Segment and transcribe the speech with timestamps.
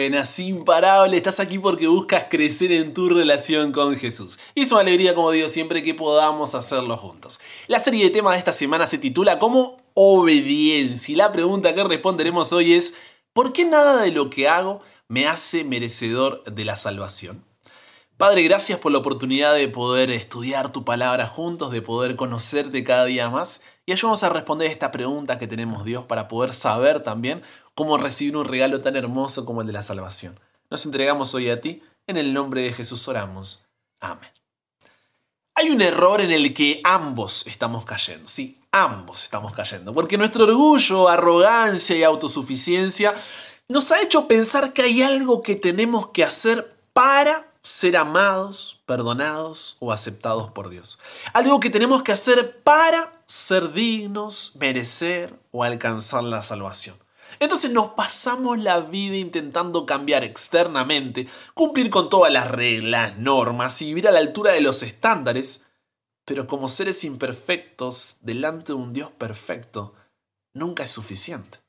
[0.00, 1.14] buenas, imparable.
[1.14, 4.38] Estás aquí porque buscas crecer en tu relación con Jesús.
[4.54, 7.38] Y es una alegría, como digo siempre, que podamos hacerlo juntos.
[7.66, 11.12] La serie de temas de esta semana se titula como Obediencia.
[11.12, 12.94] Y la pregunta que responderemos hoy es,
[13.34, 17.44] ¿por qué nada de lo que hago me hace merecedor de la salvación?
[18.16, 23.04] Padre, gracias por la oportunidad de poder estudiar tu palabra juntos, de poder conocerte cada
[23.04, 23.60] día más.
[23.84, 27.42] Y ayúdanos a responder esta pregunta que tenemos Dios para poder saber también
[27.80, 30.38] cómo recibir un regalo tan hermoso como el de la salvación.
[30.68, 33.64] Nos entregamos hoy a ti, en el nombre de Jesús oramos.
[34.00, 34.28] Amén.
[35.54, 40.44] Hay un error en el que ambos estamos cayendo, sí, ambos estamos cayendo, porque nuestro
[40.44, 43.14] orgullo, arrogancia y autosuficiencia
[43.66, 49.78] nos ha hecho pensar que hay algo que tenemos que hacer para ser amados, perdonados
[49.80, 50.98] o aceptados por Dios.
[51.32, 56.96] Algo que tenemos que hacer para ser dignos, merecer o alcanzar la salvación.
[57.40, 63.86] Entonces nos pasamos la vida intentando cambiar externamente, cumplir con todas las reglas, normas y
[63.86, 65.64] vivir a la altura de los estándares,
[66.26, 69.94] pero como seres imperfectos delante de un Dios perfecto,
[70.52, 71.60] nunca es suficiente.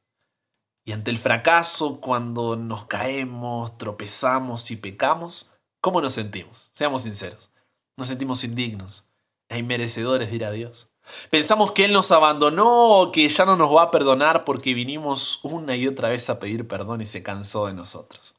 [0.83, 6.69] Y ante el fracaso, cuando nos caemos, tropezamos y pecamos, ¿cómo nos sentimos?
[6.73, 7.49] Seamos sinceros.
[7.95, 9.07] Nos sentimos indignos
[9.47, 10.90] e inmerecedores de ir a Dios.
[11.29, 15.75] Pensamos que Él nos abandonó que ya no nos va a perdonar porque vinimos una
[15.75, 18.35] y otra vez a pedir perdón y se cansó de nosotros.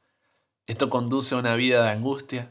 [0.67, 2.51] Esto conduce a una vida de angustia,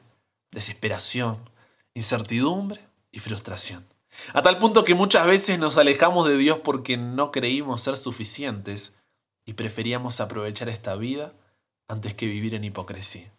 [0.51, 1.49] desesperación,
[1.93, 2.81] incertidumbre
[3.11, 3.85] y frustración.
[4.33, 8.95] A tal punto que muchas veces nos alejamos de Dios porque no creímos ser suficientes
[9.45, 11.33] y preferíamos aprovechar esta vida
[11.87, 13.31] antes que vivir en hipocresía.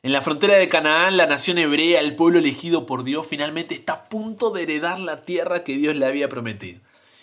[0.00, 3.94] En la frontera de Canaán, la nación hebrea, el pueblo elegido por Dios, finalmente está
[3.94, 6.80] a punto de heredar la tierra que Dios le había prometido.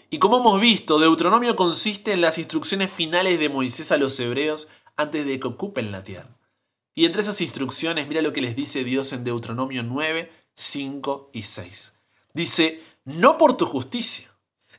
[0.10, 4.68] Y como hemos visto, Deuteronomio consiste en las instrucciones finales de Moisés a los hebreos
[4.98, 6.38] antes de que ocupen la tierra.
[6.94, 11.44] Y entre esas instrucciones, mira lo que les dice Dios en Deuteronomio 9, 5 y
[11.44, 11.98] 6.
[12.34, 14.30] Dice, no por tu justicia,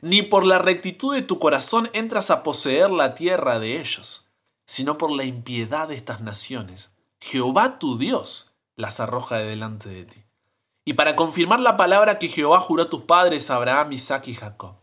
[0.01, 4.27] ni por la rectitud de tu corazón entras a poseer la tierra de ellos,
[4.67, 10.05] sino por la impiedad de estas naciones Jehová tu Dios las arroja de delante de
[10.05, 10.23] ti.
[10.85, 14.75] Y para confirmar la palabra que Jehová juró a tus padres, Abraham, Isaac y Jacob.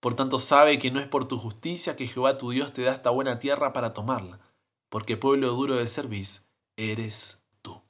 [0.00, 2.92] Por tanto sabe que no es por tu justicia que Jehová tu Dios te da
[2.92, 4.40] esta buena tierra para tomarla,
[4.88, 6.42] porque pueblo duro de servicio
[6.76, 7.80] eres tú.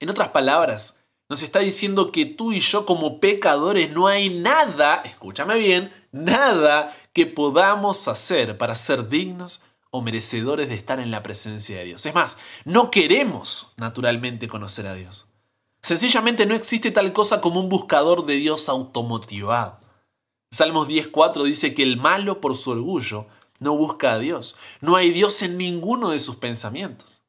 [0.00, 5.02] En otras palabras, nos está diciendo que tú y yo como pecadores no hay nada,
[5.04, 9.64] escúchame bien, nada que podamos hacer para ser dignos
[9.94, 12.06] o merecedores de estar en la presencia de Dios.
[12.06, 15.28] Es más, no queremos naturalmente conocer a Dios.
[15.82, 19.80] Sencillamente no existe tal cosa como un buscador de Dios automotivado.
[20.50, 23.26] Salmos 10.4 dice que el malo por su orgullo
[23.58, 24.56] no busca a Dios.
[24.80, 27.22] No hay Dios en ninguno de sus pensamientos.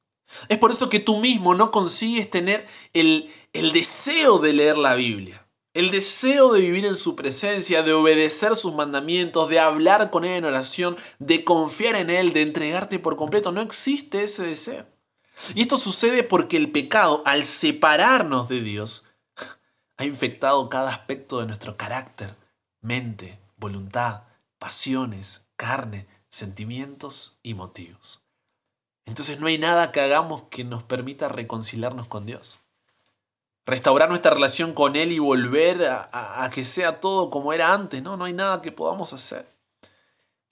[0.48, 4.96] Es por eso que tú mismo no consigues tener el, el deseo de leer la
[4.96, 5.43] Biblia.
[5.74, 10.34] El deseo de vivir en su presencia, de obedecer sus mandamientos, de hablar con Él
[10.34, 14.86] en oración, de confiar en Él, de entregarte por completo, no existe ese deseo.
[15.56, 19.12] Y esto sucede porque el pecado, al separarnos de Dios,
[19.98, 22.36] ha infectado cada aspecto de nuestro carácter,
[22.82, 24.26] mente, voluntad,
[24.60, 28.24] pasiones, carne, sentimientos y motivos.
[29.06, 32.63] Entonces no hay nada que hagamos que nos permita reconciliarnos con Dios
[33.66, 38.18] restaurar nuestra relación con Él y volver a, que sea todo como era antes, ¿no?
[38.18, 39.54] No hay nada que podamos hacer.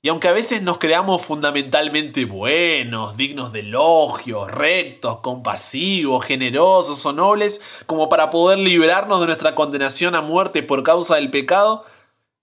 [0.04, 7.14] Y aunque a veces nos creamos fundamentalmente buenos, dignos de elogios, rectos, compasivos, generosos o
[7.14, 11.86] nobles, como para poder liberarnos de nuestra condenación a muerte por causa del pecado,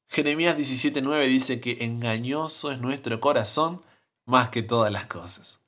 [0.09, 3.83] Jeremías 17:9 dice que engañoso es nuestro corazón
[4.25, 5.61] más que todas las cosas.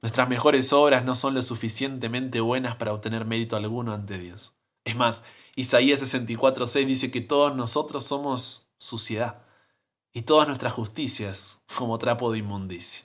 [0.00, 4.54] Nuestras mejores obras no son lo suficientemente buenas para obtener mérito alguno ante Dios.
[4.84, 5.24] Es más,
[5.56, 9.42] Isaías 64:6 dice que todos nosotros somos suciedad
[10.12, 13.04] y todas nuestras justicias como trapo de inmundicia.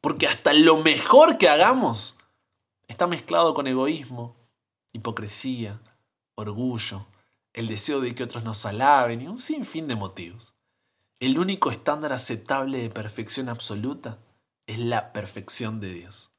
[0.00, 2.16] Porque hasta lo mejor que hagamos
[2.88, 4.34] está mezclado con egoísmo,
[4.92, 5.80] hipocresía,
[6.34, 7.06] orgullo,
[7.52, 10.54] el deseo de que otros nos alaben y un sinfín de motivos.
[11.18, 14.18] El único estándar aceptable de perfección absoluta
[14.66, 16.29] es la perfección de Dios.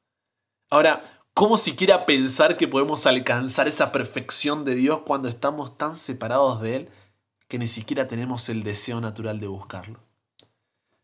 [0.72, 1.02] Ahora,
[1.34, 6.76] ¿cómo siquiera pensar que podemos alcanzar esa perfección de Dios cuando estamos tan separados de
[6.76, 6.88] Él
[7.46, 10.00] que ni siquiera tenemos el deseo natural de buscarlo?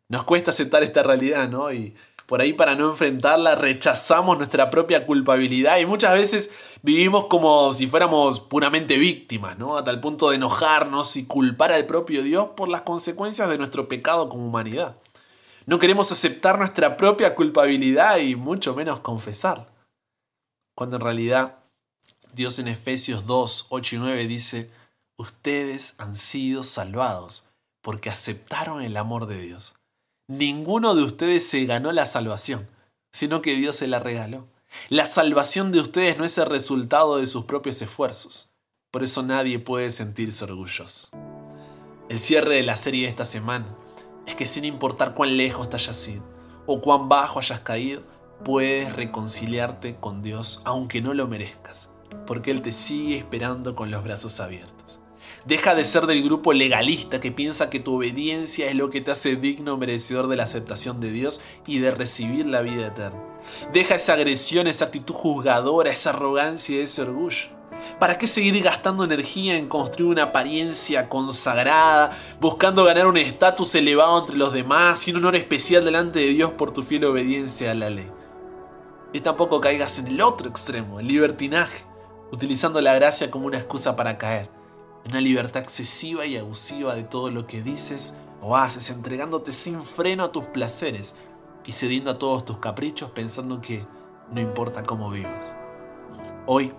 [0.09, 1.71] Nos cuesta aceptar esta realidad, ¿no?
[1.71, 1.95] Y
[2.25, 6.51] por ahí para no enfrentarla rechazamos nuestra propia culpabilidad y muchas veces
[6.81, 9.77] vivimos como si fuéramos puramente víctimas, ¿no?
[9.77, 13.87] A tal punto de enojarnos y culpar al propio Dios por las consecuencias de nuestro
[13.87, 14.97] pecado como humanidad.
[15.69, 19.71] No queremos aceptar nuestra propia culpabilidad y mucho menos confesar.
[20.75, 21.59] Cuando en realidad
[22.33, 24.71] Dios en Efesios 2, 8 y 9 dice,
[25.19, 27.51] ustedes han sido salvados
[27.83, 29.75] porque aceptaron el amor de Dios.
[30.27, 32.67] Ninguno de ustedes se ganó la salvación,
[33.13, 34.49] sino que Dios se la regaló.
[34.89, 38.55] La salvación de ustedes no es el resultado de sus propios esfuerzos.
[38.91, 41.11] Por eso nadie puede sentirse orgulloso.
[42.09, 43.77] El cierre de la serie de esta semana
[44.29, 46.23] es que sin importar cuán lejos te hayas ido
[46.67, 48.03] o cuán bajo hayas caído,
[48.45, 51.89] puedes reconciliarte con Dios aunque no lo merezcas,
[52.27, 55.01] porque Él te sigue esperando con los brazos abiertos.
[55.47, 59.13] Deja de ser del grupo legalista que piensa que tu obediencia es lo que te
[59.13, 63.23] hace digno merecedor de la aceptación de Dios y de recibir la vida eterna.
[63.73, 67.58] Deja esa agresión, esa actitud juzgadora, esa arrogancia y ese orgullo.
[67.99, 74.21] ¿Para qué seguir gastando energía en construir una apariencia consagrada, buscando ganar un estatus elevado
[74.21, 77.75] entre los demás y un honor especial delante de Dios por tu fiel obediencia a
[77.75, 78.09] la ley?
[79.13, 81.85] Y tampoco caigas en el otro extremo, el libertinaje,
[82.31, 84.49] utilizando la gracia como una excusa para caer
[85.09, 90.25] una libertad excesiva y abusiva de todo lo que dices o haces, entregándote sin freno
[90.25, 91.15] a tus placeres
[91.65, 93.87] y cediendo a todos tus caprichos pensando que
[94.31, 95.55] no importa cómo vivas.
[96.47, 96.73] Hoy,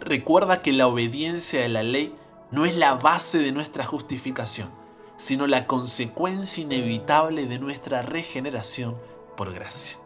[0.00, 2.14] recuerda que la obediencia a la ley
[2.50, 4.70] no es la base de nuestra justificación,
[5.16, 8.96] sino la consecuencia inevitable de nuestra regeneración
[9.36, 9.96] por gracia.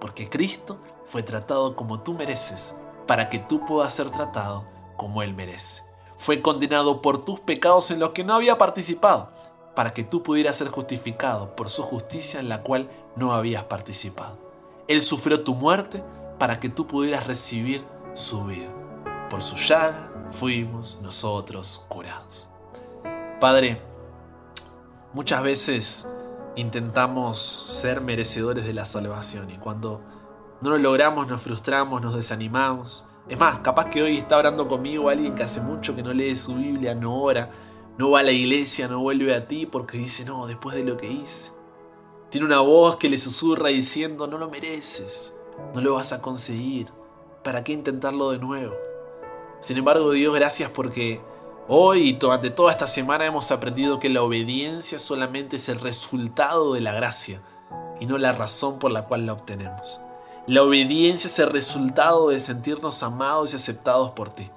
[0.00, 2.74] Porque Cristo fue tratado como tú mereces,
[3.06, 4.64] para que tú puedas ser tratado
[4.96, 5.86] como Él merece
[6.18, 9.30] fue condenado por tus pecados en los que no había participado,
[9.74, 14.38] para que tú pudieras ser justificado por su justicia en la cual no habías participado.
[14.88, 16.02] Él sufrió tu muerte
[16.38, 17.84] para que tú pudieras recibir
[18.14, 18.68] su vida.
[19.30, 22.48] Por su llaga fuimos nosotros curados.
[23.40, 23.82] Padre,
[25.12, 26.08] muchas veces
[26.54, 30.00] intentamos ser merecedores de la salvación y cuando
[30.60, 35.08] no lo logramos nos frustramos, nos desanimamos, es más, capaz que hoy está orando conmigo
[35.08, 37.50] alguien que hace mucho que no lee su Biblia, no ora,
[37.98, 40.96] no va a la iglesia, no vuelve a ti porque dice, no, después de lo
[40.96, 41.50] que hice.
[42.30, 45.36] Tiene una voz que le susurra diciendo, no lo mereces,
[45.74, 46.92] no lo vas a conseguir,
[47.42, 48.85] ¿para qué intentarlo de nuevo?
[49.66, 51.20] Sin embargo, Dios, gracias porque
[51.66, 56.74] hoy y durante toda esta semana hemos aprendido que la obediencia solamente es el resultado
[56.74, 57.42] de la gracia
[57.98, 60.00] y no la razón por la cual la obtenemos.
[60.46, 64.52] La obediencia es el resultado de sentirnos amados y aceptados por ti,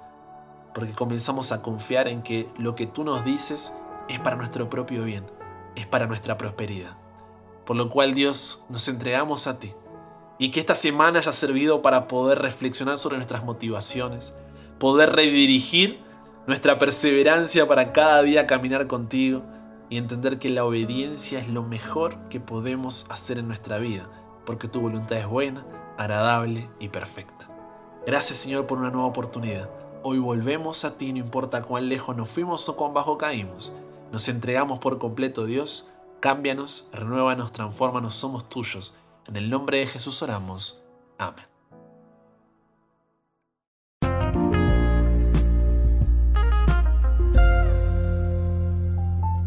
[0.74, 3.74] porque comenzamos a confiar en que lo que tú nos dices
[4.08, 5.26] es para nuestro propio bien,
[5.74, 6.96] es para nuestra prosperidad.
[7.66, 9.74] Por lo cual Dios nos entregamos a ti
[10.38, 14.34] y que esta semana haya servido para poder reflexionar sobre nuestras motivaciones,
[14.80, 16.00] poder redirigir
[16.46, 19.42] nuestra perseverancia para cada día caminar contigo
[19.90, 24.08] y entender que la obediencia es lo mejor que podemos hacer en nuestra vida,
[24.46, 25.66] porque tu voluntad es buena,
[25.98, 27.46] agradable y perfecta.
[28.06, 29.68] Gracias Señor por una nueva oportunidad.
[30.02, 33.74] Hoy volvemos a ti, no importa cuán lejos nos fuimos o cuán bajo caímos.
[34.10, 35.90] Nos entregamos por completo Dios.
[36.20, 38.94] Cámbianos, renuévanos, transfórmanos, somos tuyos.
[39.26, 40.82] En el nombre de Jesús oramos.
[41.18, 41.49] Amén.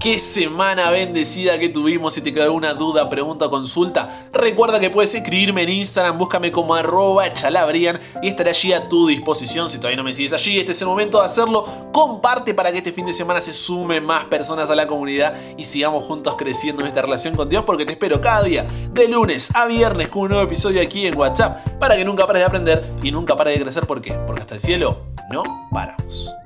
[0.04, 2.14] Qué semana bendecida que tuvimos.
[2.14, 6.52] Si te quedó alguna duda, pregunta o consulta, recuerda que puedes escribirme en Instagram, búscame
[6.52, 9.70] como arroba chalabrian y estaré allí a tu disposición.
[9.70, 11.66] Si todavía no me sigues allí, este es el momento de hacerlo.
[11.94, 15.64] Comparte para que este fin de semana se sumen más personas a la comunidad y
[15.64, 19.56] sigamos juntos creciendo en esta relación con Dios porque te espero cada día, de lunes
[19.56, 22.94] a viernes, con un nuevo episodio aquí en WhatsApp, para que nunca pares de aprender
[23.02, 23.88] y nunca pares de crecer.
[23.88, 24.12] ¿Por qué?
[24.28, 26.43] Porque hasta el cielo no paramos.